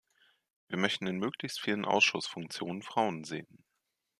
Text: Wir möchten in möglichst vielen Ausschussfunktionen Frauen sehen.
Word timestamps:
Wir 0.67 0.79
möchten 0.79 1.05
in 1.05 1.19
möglichst 1.19 1.61
vielen 1.61 1.85
Ausschussfunktionen 1.85 2.81
Frauen 2.81 3.23
sehen. 3.23 3.63